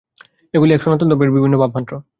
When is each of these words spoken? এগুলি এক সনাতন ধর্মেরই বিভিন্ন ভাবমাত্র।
এগুলি 0.53 0.71
এক 0.73 0.81
সনাতন 0.83 1.07
ধর্মেরই 1.09 1.35
বিভিন্ন 1.37 1.55
ভাবমাত্র। 1.61 1.93